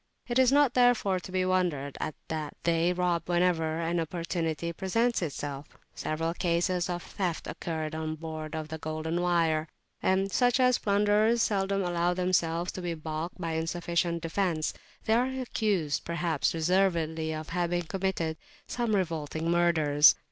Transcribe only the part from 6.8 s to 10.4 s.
of theft occurred on board the "Golden Wire"; and as